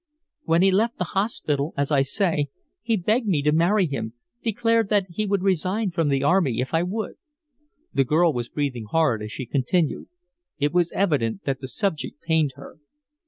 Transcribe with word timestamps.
"When 0.45 0.63
he 0.63 0.71
left 0.71 0.97
the 0.97 1.03
hospital, 1.13 1.75
as 1.77 1.91
I 1.91 2.01
say, 2.01 2.47
he 2.81 2.97
begged 2.97 3.27
me 3.27 3.43
to 3.43 3.51
marry 3.51 3.85
him 3.85 4.13
declared 4.41 4.91
he 5.11 5.27
would 5.27 5.43
resign 5.43 5.91
from 5.91 6.09
the 6.09 6.23
army 6.23 6.59
if 6.59 6.73
I 6.73 6.81
would." 6.81 7.17
The 7.93 8.03
girl 8.03 8.33
was 8.33 8.49
breathing 8.49 8.85
hard 8.89 9.21
as 9.21 9.31
she 9.31 9.45
continued; 9.45 10.07
it 10.57 10.73
was 10.73 10.91
evident 10.93 11.43
that 11.43 11.59
the 11.59 11.67
subject 11.67 12.19
pained 12.19 12.53
her. 12.55 12.79